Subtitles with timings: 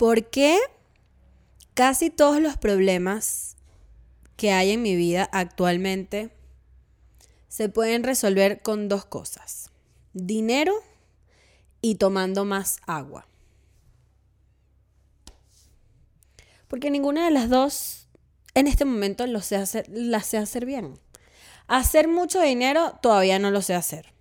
[0.00, 0.58] ¿Por qué
[1.74, 3.58] casi todos los problemas
[4.36, 6.30] que hay en mi vida actualmente
[7.48, 9.68] se pueden resolver con dos cosas?
[10.14, 10.72] Dinero
[11.82, 13.26] y tomando más agua.
[16.66, 18.08] Porque ninguna de las dos
[18.54, 20.98] en este momento lo sé hacer, las sé hacer bien.
[21.66, 24.14] Hacer mucho dinero todavía no lo sé hacer.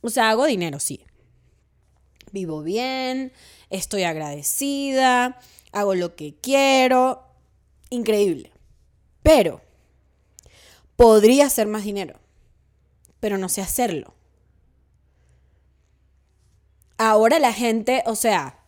[0.00, 1.04] O sea, hago dinero, sí.
[2.34, 3.32] Vivo bien,
[3.70, 5.38] estoy agradecida,
[5.70, 7.22] hago lo que quiero.
[7.90, 8.50] Increíble.
[9.22, 9.60] Pero
[10.96, 12.18] podría hacer más dinero,
[13.20, 14.14] pero no sé hacerlo.
[16.98, 18.58] Ahora la gente, o sea,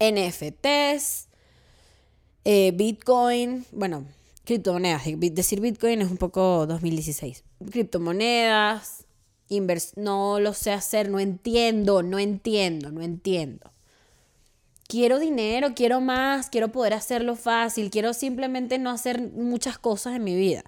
[0.00, 1.28] NFTs,
[2.44, 4.04] eh, Bitcoin, bueno,
[4.42, 5.04] criptomonedas.
[5.16, 7.44] Decir Bitcoin es un poco 2016.
[7.70, 9.04] Criptomonedas,
[9.96, 13.72] no lo sé hacer, no entiendo, no entiendo, no entiendo.
[14.86, 20.24] Quiero dinero, quiero más, quiero poder hacerlo fácil, quiero simplemente no hacer muchas cosas en
[20.24, 20.64] mi vida.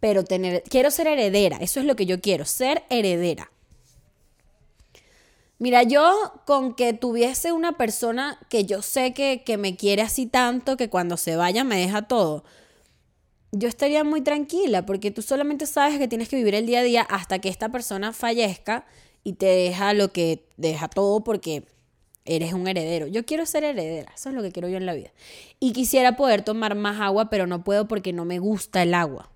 [0.00, 3.50] Pero tener, quiero ser heredera, eso es lo que yo quiero, ser heredera.
[5.58, 10.26] Mira, yo con que tuviese una persona que yo sé que, que me quiere así
[10.26, 12.42] tanto que cuando se vaya me deja todo,
[13.52, 16.82] yo estaría muy tranquila porque tú solamente sabes que tienes que vivir el día a
[16.82, 18.86] día hasta que esta persona fallezca
[19.22, 21.64] y te deja lo que deja todo porque
[22.24, 23.06] eres un heredero.
[23.06, 25.12] Yo quiero ser heredera, eso es lo que quiero yo en la vida.
[25.60, 29.30] Y quisiera poder tomar más agua, pero no puedo porque no me gusta el agua.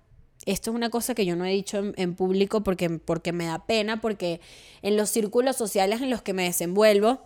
[0.45, 3.65] Esto es una cosa que yo no he dicho en, público porque, porque me da
[3.65, 4.39] pena, porque
[4.81, 7.21] en los círculos sociales en los que me desenvuelvo,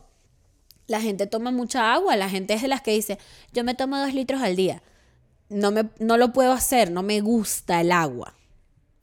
[0.88, 3.18] la gente toma mucha agua, la gente es de las que dice,
[3.54, 4.82] yo me tomo dos litros al día
[5.52, 8.36] no, me, no lo puedo hacer, no me gusta el agua.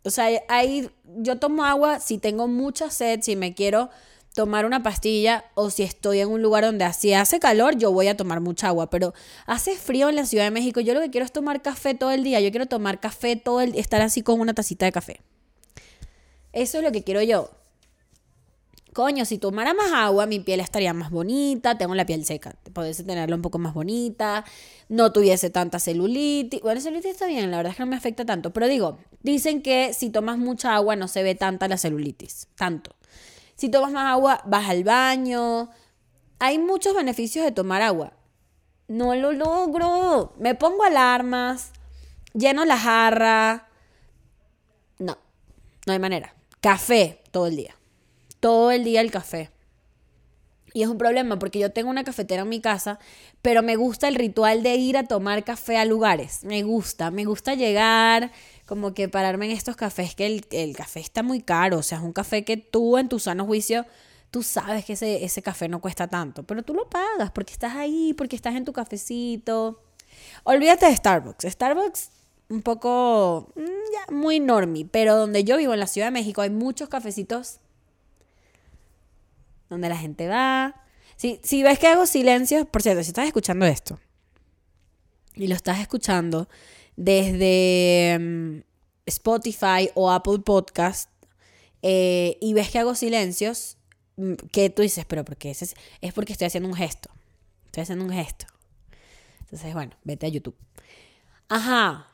[0.03, 3.91] O sea, ahí yo tomo agua si tengo mucha sed, si me quiero
[4.35, 8.09] tomar una pastilla o si estoy en un lugar donde así hace calor, yo voy
[8.09, 9.13] a tomar mucha agua, pero
[9.47, 12.13] hace frío en la Ciudad de México, yo lo que quiero es tomar café todo
[12.13, 15.21] el día, yo quiero tomar café todo el estar así con una tacita de café.
[16.53, 17.51] Eso es lo que quiero yo
[18.93, 23.05] coño, si tomara más agua, mi piel estaría más bonita, tengo la piel seca, pudiese
[23.05, 24.45] tenerla un poco más bonita,
[24.89, 26.61] no tuviese tanta celulitis.
[26.63, 29.63] Bueno, celulitis está bien, la verdad es que no me afecta tanto, pero digo, dicen
[29.63, 32.97] que si tomas mucha agua no se ve tanta la celulitis, tanto.
[33.57, 35.71] Si tomas más agua, vas al baño.
[36.39, 38.13] Hay muchos beneficios de tomar agua.
[38.87, 40.35] No lo logro.
[40.39, 41.73] Me pongo alarmas,
[42.35, 43.69] lleno la jarra.
[44.99, 45.19] No,
[45.87, 46.35] no hay manera.
[46.61, 47.78] Café todo el día
[48.41, 49.51] todo el día el café.
[50.75, 52.99] Y es un problema porque yo tengo una cafetera en mi casa,
[53.43, 56.45] pero me gusta el ritual de ir a tomar café a lugares.
[56.45, 58.31] Me gusta, me gusta llegar,
[58.67, 61.79] como que pararme en estos cafés, que el, café está muy caro.
[61.79, 63.87] O sea, es un café que tú en tu sano juicio,
[64.31, 67.75] tú sabes que ese, ese café no cuesta tanto, pero tú lo pagas porque estás
[67.75, 69.83] ahí, porque estás en tu cafecito.
[70.45, 71.45] Olvídate de Starbucks.
[71.45, 72.11] Starbucks
[72.51, 76.43] un poco mm, ya, muy normie, pero donde yo vivo en la Ciudad de México
[76.43, 77.61] hay muchos cafecitos
[79.69, 80.83] donde la gente va.
[81.17, 83.99] Si, si ves que hago silencios, por cierto, si estás escuchando esto
[85.35, 86.49] y lo estás escuchando
[86.97, 88.61] desde mm,
[89.07, 91.11] Spotify o Apple Podcast
[91.83, 93.77] eh, y ves que hago silencios,
[94.17, 97.11] mm, que tú dices, pero porque es, es porque estoy haciendo un gesto.
[97.67, 98.47] Estoy haciendo un gesto.
[99.41, 100.57] Entonces, bueno, vete a YouTube.
[101.49, 102.09] Ajá.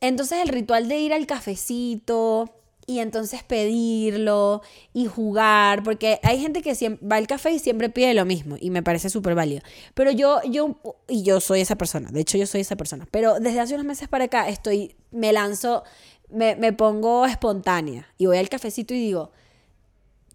[0.00, 2.57] Entonces el ritual de ir al cafecito,
[2.88, 4.62] y entonces pedirlo
[4.94, 8.70] y jugar, porque hay gente que va al café y siempre pide lo mismo y
[8.70, 9.60] me parece súper válido.
[9.92, 13.40] Pero yo, yo, y yo soy esa persona, de hecho yo soy esa persona, pero
[13.40, 15.84] desde hace unos meses para acá estoy, me lanzo,
[16.30, 19.32] me, me pongo espontánea y voy al cafecito y digo,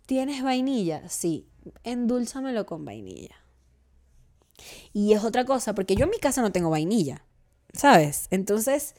[0.05, 1.09] ¿tienes vainilla?
[1.09, 1.47] Sí,
[1.83, 3.35] endulzamelo con vainilla.
[4.93, 7.25] Y es otra cosa, porque yo en mi casa no tengo vainilla,
[7.73, 8.27] ¿sabes?
[8.29, 8.93] Entonces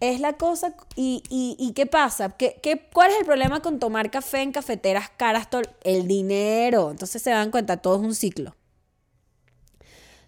[0.00, 0.74] es la cosa.
[0.96, 2.30] ¿Y, y, qué pasa?
[2.36, 5.48] ¿Qué, qué, cuál es el problema con tomar café en cafeteras caras?
[5.82, 6.90] El dinero.
[6.90, 8.56] Entonces se dan cuenta, todo es un ciclo.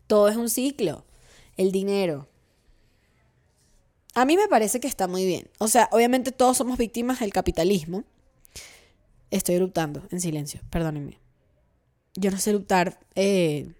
[0.06, 1.04] Todo es un ciclo.
[1.56, 2.28] El dinero.
[4.14, 5.48] A mí me parece que está muy bien.
[5.58, 8.04] O sea, obviamente todos somos víctimas del capitalismo.
[9.30, 11.20] Estoy eruptando en silencio, perdónenme.
[12.16, 12.98] Yo no sé eruptar.
[13.14, 13.72] Eh,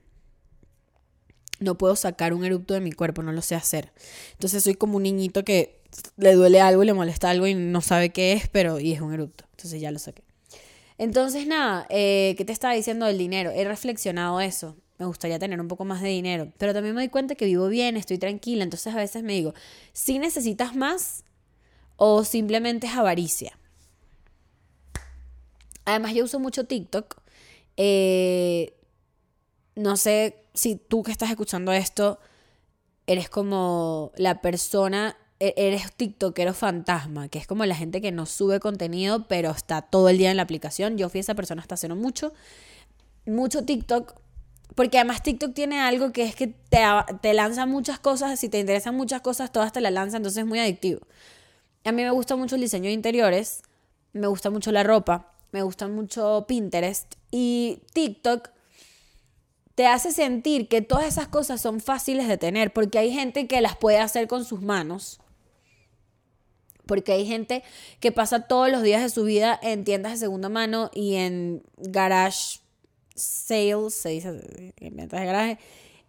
[1.59, 3.93] no puedo sacar un erupto de mi cuerpo, no lo sé hacer.
[4.33, 5.80] Entonces soy como un niñito que
[6.17, 9.13] le duele algo le molesta algo y no sabe qué es, pero y es un
[9.13, 9.45] erupto.
[9.53, 10.23] Entonces ya lo saqué.
[10.99, 13.51] Entonces, nada, eh, ¿qué te estaba diciendo del dinero?
[13.51, 14.77] He reflexionado eso.
[14.99, 16.53] Me gustaría tener un poco más de dinero.
[16.59, 18.65] Pero también me doy cuenta que vivo bien, estoy tranquila.
[18.65, 19.55] Entonces a veces me digo,
[19.95, 21.25] si necesitas más
[21.97, 23.59] o simplemente es avaricia.
[25.87, 27.17] Además, yo uso mucho TikTok.
[27.79, 28.75] Eh,
[29.75, 32.21] no sé si tú que estás escuchando esto,
[33.07, 38.61] eres como la persona, eres TikTokero fantasma, que es como la gente que no sube
[38.61, 40.99] contenido, pero está todo el día en la aplicación.
[40.99, 42.33] Yo fui esa persona hasta hace mucho.
[43.27, 44.15] Mucho TikTok,
[44.75, 46.83] porque además TikTok tiene algo que es que te,
[47.23, 50.47] te lanza muchas cosas, si te interesan muchas cosas, todas te las lanza, entonces es
[50.47, 51.01] muy adictivo.
[51.85, 53.63] A mí me gusta mucho el diseño de interiores,
[54.13, 58.51] me gusta mucho la ropa, me gusta mucho Pinterest y TikTok
[59.75, 63.63] te hace sentir que todas esas cosas son fáciles de tener, porque hay gente que
[63.63, 65.21] las puede hacer con sus manos,
[66.91, 67.63] porque hay gente
[68.01, 71.63] que pasa todos los días de su vida en tiendas de segunda mano y en
[71.77, 72.59] garage
[73.15, 75.59] sales, se dice en ventas de garaje,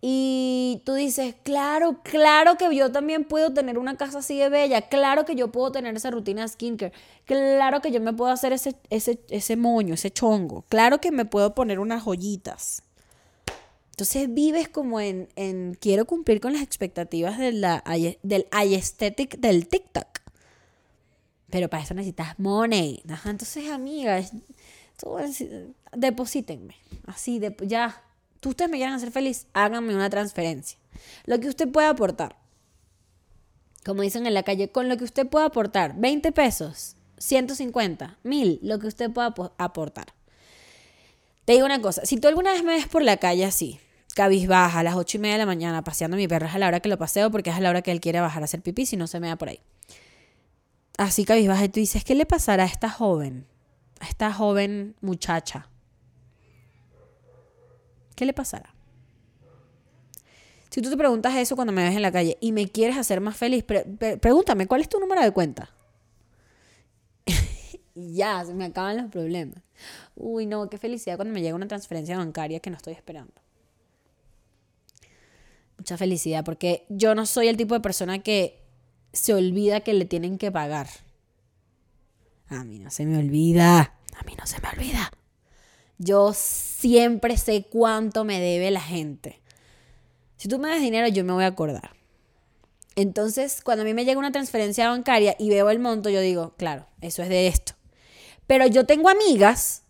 [0.01, 4.81] y tú dices, claro, claro que yo también puedo tener una casa así de bella,
[4.89, 6.94] claro que yo puedo tener esa rutina de skincare,
[7.25, 11.25] claro que yo me puedo hacer ese, ese, ese moño, ese chongo, claro que me
[11.25, 12.81] puedo poner unas joyitas.
[13.92, 17.83] Entonces vives como en, quiero cumplir con las expectativas de la,
[18.24, 20.20] del aesthetic del TikTok.
[21.51, 23.03] Pero para eso necesitas money.
[23.25, 24.33] entonces, amigas,
[25.95, 26.75] deposítenme.
[27.06, 28.01] Así, ya.
[28.39, 30.80] Tú ustedes me quieren hacer feliz, háganme una transferencia.
[31.25, 32.38] Lo que usted pueda aportar.
[33.86, 35.95] Como dicen en la calle, con lo que usted pueda aportar.
[35.98, 40.13] 20 pesos, 150, 1000, lo que usted pueda aportar.
[41.45, 43.80] Te digo una cosa, si tú alguna vez me ves por la calle así,
[44.15, 46.47] cabizbaja a las ocho y media de la mañana paseando a mi perro.
[46.47, 48.21] Es a la hora que lo paseo porque es a la hora que él quiere
[48.21, 49.59] bajar a hacer pipí si no se me da por ahí.
[51.01, 53.48] Así cabizbaja y tú dices, ¿qué le pasará a esta joven?
[54.01, 55.68] A esta joven muchacha.
[58.15, 58.75] ¿Qué le pasará?
[60.69, 63.19] Si tú te preguntas eso cuando me ves en la calle y me quieres hacer
[63.19, 65.71] más feliz, pregúntame, ¿cuál es tu número de cuenta?
[67.95, 69.57] ya, se me acaban los problemas.
[70.15, 73.33] Uy, no, qué felicidad cuando me llega una transferencia bancaria que no estoy esperando
[75.81, 78.61] mucha felicidad, porque yo no soy el tipo de persona que
[79.13, 80.88] se olvida que le tienen que pagar.
[82.48, 85.12] A mí no se me olvida, a mí no se me olvida.
[85.98, 89.42] Yo siempre sé cuánto me debe la gente.
[90.38, 91.92] Si tú me das dinero, yo me voy a acordar.
[92.96, 96.56] Entonces, cuando a mí me llega una transferencia bancaria y veo el monto, yo digo,
[96.57, 97.74] claro, eso es de esto.
[98.48, 99.84] Pero yo tengo amigas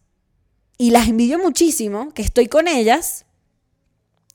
[0.78, 3.26] y las envidio muchísimo, que estoy con ellas,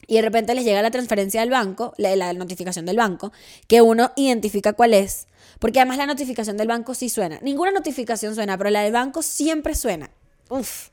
[0.06, 3.32] y de repente les llega la transferencia del banco, la, notificación del banco,
[3.66, 5.26] que uno identifica cuál es.
[5.58, 7.38] Porque además la notificación del banco sí suena.
[7.42, 10.10] Ninguna notificación suena, pero la del banco siempre suena.
[10.48, 10.90] Uf.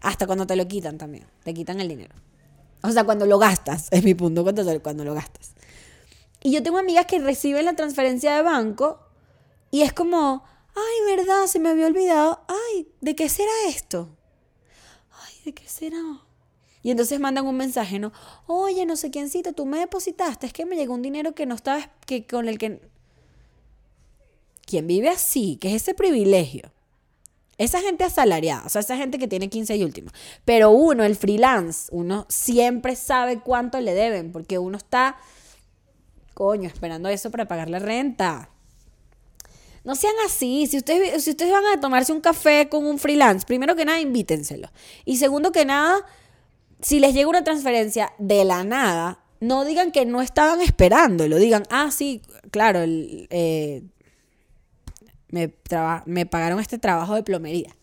[0.00, 1.26] Hasta cuando te lo quitan también.
[1.42, 2.14] Te quitan el dinero.
[2.82, 5.52] O sea, cuando lo gastas, es mi punto, cuando, cuando lo gastas.
[6.42, 9.00] Y yo tengo amigas que reciben la transferencia de banco
[9.72, 10.44] y es como,
[10.74, 12.44] ay, verdad, se me había olvidado.
[12.46, 14.10] Ay, ¿de qué será esto?
[15.10, 16.25] Ay, ¿de qué será?
[16.86, 18.12] Y entonces mandan un mensaje, ¿no?
[18.46, 21.56] Oye, no sé quiéncito, tú me depositaste, es que me llegó un dinero que no
[21.56, 22.80] estaba, que con el que...
[24.64, 25.58] ¿Quién vive así?
[25.60, 26.70] ¿Qué es ese privilegio?
[27.58, 30.12] Esa gente asalariada, o sea, esa gente que tiene 15 y último.
[30.44, 35.16] Pero uno, el freelance, uno siempre sabe cuánto le deben, porque uno está,
[36.34, 38.48] coño, esperando eso para pagar la renta.
[39.82, 40.68] No sean así.
[40.68, 43.98] Si ustedes, si ustedes van a tomarse un café con un freelance, primero que nada,
[43.98, 44.70] invítenselo.
[45.04, 46.06] Y segundo que nada,
[46.86, 51.64] si les llega una transferencia de la nada, no digan que no estaban esperándolo, digan,
[51.68, 53.82] ah, sí, claro, eh,
[55.30, 55.52] me,
[56.04, 57.74] me pagaron este trabajo de plomería,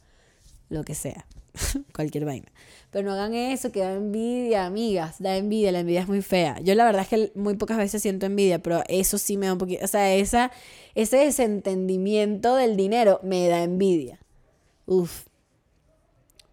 [0.70, 1.26] lo que sea,
[1.94, 2.50] cualquier vaina.
[2.92, 6.62] Pero no hagan eso, que da envidia, amigas, da envidia, la envidia es muy fea.
[6.62, 9.52] Yo la verdad es que muy pocas veces siento envidia, pero eso sí me da
[9.52, 10.50] un poquito, o sea, esa,
[10.96, 14.22] ese desentendimiento del dinero me da envidia.
[14.86, 15.26] Uf.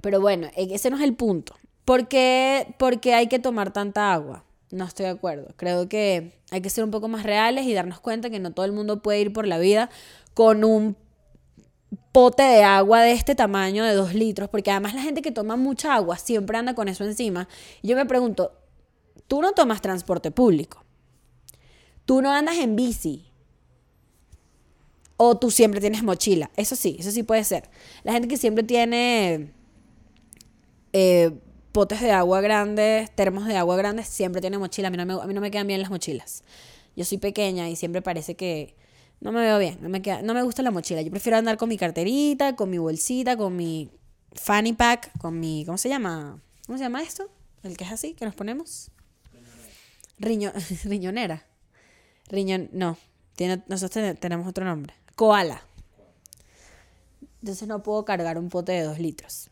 [0.00, 1.54] Pero bueno, e, ese no es el punto.
[1.90, 4.44] ¿Por qué, porque hay que tomar tanta agua?
[4.70, 5.52] No estoy de acuerdo.
[5.56, 8.64] Creo que hay que ser un poco más reales y darnos cuenta que no todo
[8.64, 9.90] el mundo puede ir por la vida
[10.32, 10.96] con un
[12.12, 15.56] pote de agua de este tamaño de dos litros, porque además la gente que toma
[15.56, 17.48] mucha agua siempre anda con eso encima.
[17.82, 18.52] Y yo me pregunto,
[19.26, 20.84] tú no tomas transporte público,
[22.04, 23.32] tú no andas en bici,
[25.16, 26.52] o tú siempre tienes mochila.
[26.54, 27.68] Eso sí, eso sí puede ser.
[28.04, 29.52] La gente que siempre tiene
[30.92, 31.32] eh,
[31.72, 34.88] potes de agua grandes, termos de agua grandes, siempre tiene mochila.
[34.88, 36.44] A mí, no me, a mí no me quedan bien las mochilas.
[36.96, 38.74] Yo soy pequeña y siempre parece que
[39.20, 41.02] no me veo bien, no me, queda, no me gusta la mochila.
[41.02, 43.90] Yo prefiero andar con mi carterita, con mi bolsita, con mi
[44.32, 45.64] fanny pack, con mi...
[45.66, 46.40] ¿Cómo se llama?
[46.66, 47.30] ¿Cómo se llama esto?
[47.62, 48.90] El que es así, que nos ponemos.
[50.18, 50.52] Riño,
[50.84, 51.46] riñonera.
[52.28, 52.96] Riñon, no.
[53.68, 54.94] Nosotros tenemos otro nombre.
[55.16, 55.62] Koala.
[57.40, 59.50] Entonces no puedo cargar un pote de dos litros.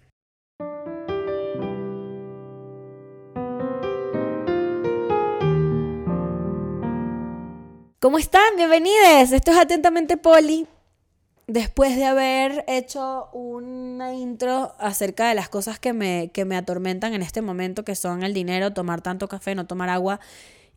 [8.01, 8.55] ¿Cómo están?
[8.57, 9.33] Bienvenidos.
[9.33, 10.69] Esto es Atentamente Poli.
[11.49, 17.13] Después de haber hecho una intro acerca de las cosas que me, que me atormentan
[17.15, 20.21] en este momento, que son el dinero, tomar tanto café, no tomar agua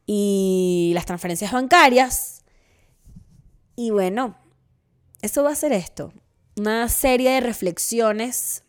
[0.08, 2.42] y las transferencias bancarias.
[3.76, 4.36] Y bueno,
[5.22, 6.14] eso va a ser esto.
[6.58, 8.64] Una serie de reflexiones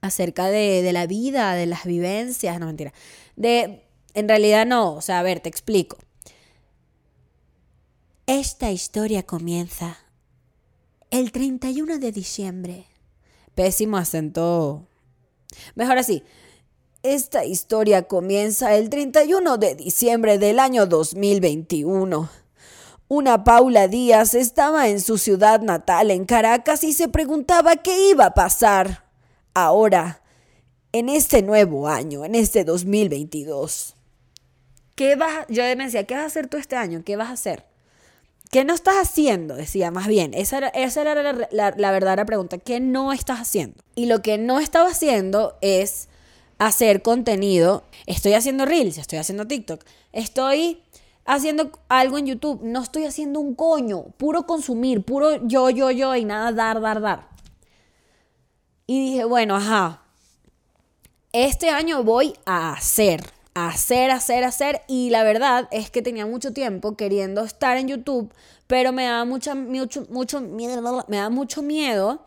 [0.00, 2.94] acerca de, de la vida, de las vivencias, no mentira.
[3.36, 5.98] De, en realidad no, o sea, a ver, te explico.
[8.28, 9.98] Esta historia comienza
[11.12, 12.86] el 31 de diciembre.
[13.54, 14.88] Pésimo acento.
[15.76, 16.24] Mejor así.
[17.04, 22.28] Esta historia comienza el 31 de diciembre del año 2021.
[23.06, 28.26] Una Paula Díaz estaba en su ciudad natal, en Caracas, y se preguntaba qué iba
[28.26, 29.04] a pasar
[29.54, 30.24] ahora,
[30.90, 33.94] en este nuevo año, en este 2022.
[34.96, 35.46] ¿Qué vas?
[35.48, 37.04] Yo me decía, ¿qué vas a hacer tú este año?
[37.04, 37.75] ¿Qué vas a hacer?
[38.50, 39.54] ¿Qué no estás haciendo?
[39.54, 42.58] Decía, más bien, esa era, la, la, la verdadera pregunta.
[42.58, 43.82] ¿Qué no estás haciendo?
[43.94, 46.08] Y lo que no estaba haciendo es
[46.58, 47.84] hacer contenido.
[48.06, 50.82] Estoy haciendo Reels, estoy haciendo TikTok, estoy
[51.24, 56.14] haciendo algo en YouTube, no estoy haciendo un coño, puro consumir, puro yo, yo, yo
[56.14, 57.28] y nada dar, dar, dar.
[58.86, 60.02] Y dije, bueno, ajá,
[61.32, 63.20] este año voy a hacer,
[63.56, 64.82] hacer, hacer, hacer.
[64.86, 68.32] Y la verdad es que tenía mucho tiempo queriendo estar en YouTube,
[68.66, 72.24] pero me da mucha, mucho, mucho, me mucho miedo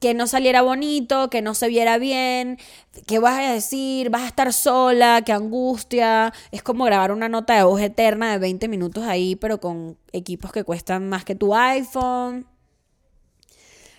[0.00, 2.58] que no saliera bonito, que no se viera bien,
[3.06, 6.32] que vas a decir, vas a estar sola, qué angustia.
[6.52, 10.52] Es como grabar una nota de voz eterna de 20 minutos ahí, pero con equipos
[10.52, 12.46] que cuestan más que tu iPhone.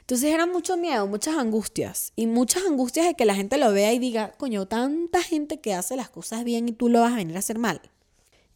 [0.10, 2.14] Entonces era mucho miedo, muchas angustias.
[2.16, 5.76] Y muchas angustias de que la gente lo vea y diga, coño, tanta gente que
[5.76, 7.80] hace las cosas bien y tú lo vas a venir a hacer mal.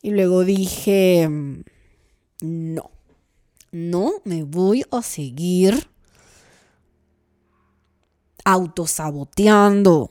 [0.02, 1.30] Y luego dije,
[2.42, 2.90] no,
[3.72, 5.88] no me voy a seguir
[8.46, 10.10] autosaboteando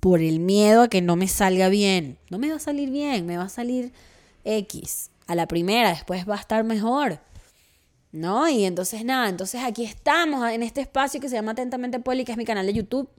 [0.00, 2.16] por el miedo a que no me salga bien.
[2.30, 3.92] No me va a salir bien, me va a salir
[4.44, 5.10] X.
[5.26, 7.20] A la primera, después va a estar mejor.
[8.10, 8.48] ¿No?
[8.48, 12.32] Y entonces nada, entonces aquí estamos en este espacio que se llama Atentamente Poli, que
[12.32, 13.10] es mi canal de YouTube,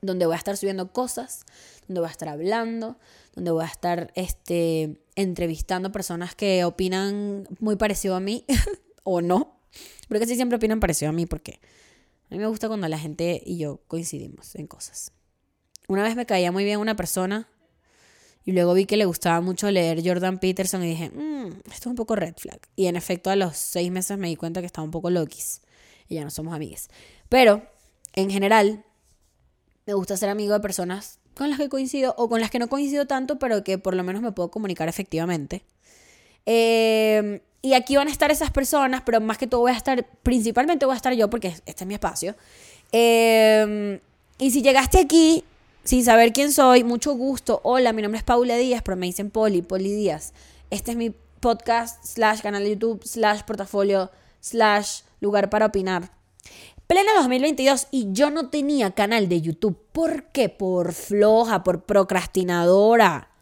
[0.00, 1.44] donde voy a estar subiendo cosas,
[1.86, 2.98] donde voy a estar hablando,
[3.34, 8.44] donde voy a estar este, entrevistando personas que opinan muy parecido a mí
[9.04, 9.60] o no.
[10.08, 11.60] Porque casi siempre opinan parecido a mí porque
[12.30, 15.12] a mí me gusta cuando la gente y yo coincidimos en cosas.
[15.88, 17.48] Una vez me caía muy bien una persona
[18.44, 21.86] y luego vi que le gustaba mucho leer Jordan Peterson y dije, mmm, esto es
[21.86, 22.60] un poco red flag.
[22.74, 25.60] Y en efecto a los seis meses me di cuenta que estaba un poco loquis
[26.08, 26.88] y ya no somos amigas.
[27.28, 27.62] Pero,
[28.14, 28.84] en general,
[29.86, 32.68] me gusta ser amigo de personas con las que coincido o con las que no
[32.68, 35.64] coincido tanto, pero que por lo menos me puedo comunicar efectivamente.
[36.44, 40.04] Eh, y aquí van a estar esas personas, pero más que todo voy a estar,
[40.24, 42.34] principalmente voy a estar yo porque este es mi espacio.
[42.90, 44.00] Eh,
[44.38, 45.44] y si llegaste aquí
[45.84, 47.60] sin saber quién soy, mucho gusto.
[47.64, 50.32] Hola, mi nombre es Paula Díaz, pero me dicen Poli, Poli Díaz.
[50.70, 51.10] Este es mi
[51.40, 54.10] podcast, slash canal de YouTube, slash portafolio,
[54.40, 56.12] slash lugar para opinar.
[56.86, 59.78] Plena 2022 y yo no tenía canal de YouTube.
[59.92, 60.48] ¿Por qué?
[60.48, 63.32] Por floja, por procrastinadora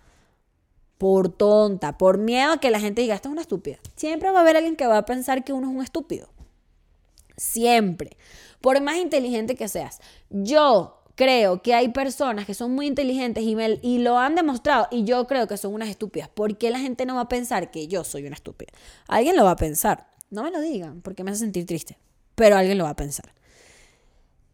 [1.01, 3.79] por tonta, por miedo a que la gente diga, esto es una estúpida.
[3.97, 6.29] Siempre va a haber alguien que va a pensar que uno es un estúpido.
[7.39, 8.19] Siempre.
[8.61, 10.03] Por más inteligente que seas.
[10.29, 15.05] Yo creo que hay personas que son muy inteligentes y, y lo han demostrado y
[15.05, 16.31] yo creo que son unas estúpidas.
[16.31, 18.73] ¿Por qué la gente no va a pensar que yo soy una estúpida?
[19.07, 20.09] Alguien lo va a pensar.
[20.31, 21.99] No me lo digan porque me hace sentir triste.
[22.37, 23.35] Pero alguien lo va a pensar.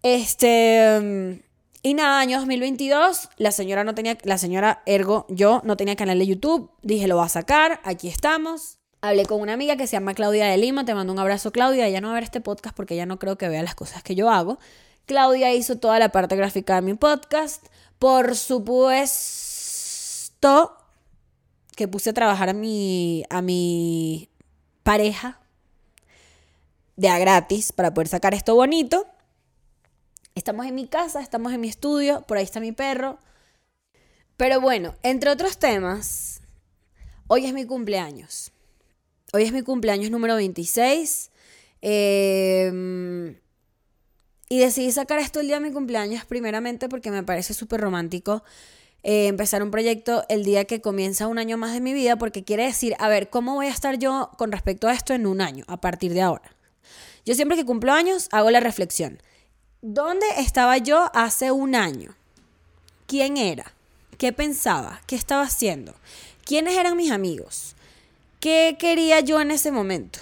[0.02, 1.40] Este...
[1.85, 6.18] Y nada, año 2022, la señora no tenía, la señora Ergo, yo no tenía canal
[6.18, 8.78] de YouTube, dije lo voy a sacar, aquí estamos.
[9.02, 11.87] Hablé con una amiga que se llama Claudia de Lima, te mando un abrazo Claudia,
[11.87, 14.02] ella no va a ver este podcast porque ella no creo que vea las cosas
[14.02, 14.58] que yo hago.
[15.06, 17.64] Claudia hizo toda la parte gráfica de mi podcast.
[17.98, 19.16] Por supuesto
[21.76, 24.28] que puse a trabajar a mi, a mi
[24.82, 25.40] pareja
[26.96, 29.06] de a gratis para poder sacar esto bonito.
[30.34, 33.18] Estamos en mi casa, estamos en mi estudio, por ahí está mi perro.
[34.36, 36.42] Pero bueno, entre otros temas,
[37.26, 38.52] hoy es mi cumpleaños.
[39.32, 41.30] Hoy es mi cumpleaños número 26.
[41.80, 43.36] Em,
[44.48, 48.44] y decidí sacar esto el día de mi cumpleaños, primeramente porque me parece súper romántico
[49.02, 52.42] eh, empezar un proyecto el día que comienza un año más de mi vida, porque
[52.42, 55.40] quiere decir, a ver, ¿cómo voy a estar yo con respecto a esto en un
[55.40, 56.56] año, a partir de ahora?
[57.24, 59.20] Yo siempre que cumplo años hago la reflexión.
[59.80, 62.16] ¿Dónde estaba yo hace un año?
[63.06, 63.72] ¿Quién era?
[64.18, 65.00] ¿Qué pensaba?
[65.06, 65.94] ¿Qué estaba haciendo?
[66.44, 67.76] ¿Quiénes eran mis amigos?
[68.40, 70.18] ¿Qué quería yo en ese momento?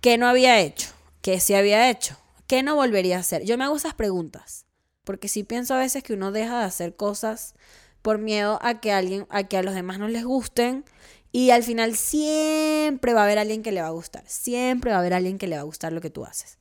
[0.00, 0.88] ¿Qué no había hecho?
[1.20, 2.16] ¿Qué sí había hecho?
[2.48, 3.44] ¿Qué no volvería a hacer?
[3.44, 4.64] Yo me hago esas preguntas,
[5.04, 7.54] porque sí pienso a veces que uno deja de hacer cosas
[8.00, 10.86] por miedo a que alguien, a que a los demás no les gusten
[11.30, 14.96] y al final siempre va a haber alguien que le va a gustar, siempre va
[14.96, 16.56] a haber alguien que le va a gustar lo que tú haces.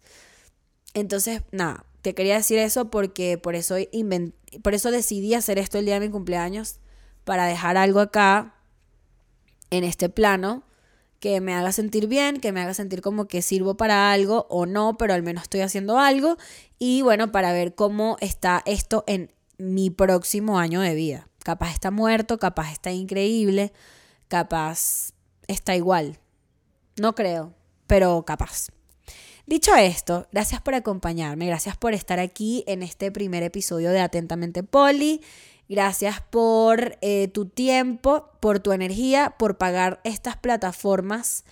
[0.93, 3.75] Entonces, nada, te quería decir eso porque por eso,
[4.63, 6.81] por eso decidí hacer esto el día de mi cumpleaños,
[7.23, 8.55] para dejar algo acá
[9.69, 10.63] en este plano
[11.19, 14.65] que me haga sentir bien, que me haga sentir como que sirvo para algo o
[14.65, 16.37] no, pero al menos estoy haciendo algo
[16.79, 21.27] y bueno, para ver cómo está esto en mi próximo año de vida.
[21.43, 23.71] Capaz está muerto, capaz está increíble,
[24.27, 25.13] capaz
[25.47, 26.19] está igual.
[26.99, 27.53] No creo,
[27.87, 28.67] pero capaz.
[29.45, 34.61] Dicho esto, gracias por acompañarme, gracias por estar aquí en este primer episodio de Atentamente
[34.61, 35.21] Poli.
[35.69, 41.43] Gracias por eh, tu tiempo, por tu energía, por pagar estas plataformas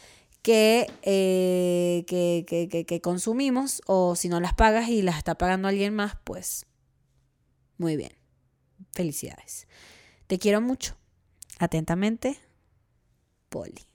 [0.41, 5.67] que, eh, que, que, que, consumimos o si no las pagas y las está pagando
[5.67, 6.65] alguien más, pues
[7.77, 8.13] muy bien.
[8.93, 9.67] Felicidades.
[10.27, 10.95] Te quiero mucho.
[11.59, 12.37] Atentamente,
[13.49, 13.94] Poli.